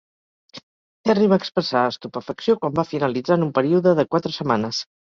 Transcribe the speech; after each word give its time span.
Terry 1.09 1.27
va 1.33 1.39
expressar 1.43 1.85
estupefacció 1.91 2.57
quan 2.65 2.75
va 2.83 2.89
finalitzar 2.95 3.39
en 3.41 3.49
un 3.53 3.55
període 3.63 3.99
de 4.03 4.11
quatre 4.13 4.39
setmanes. 4.43 4.87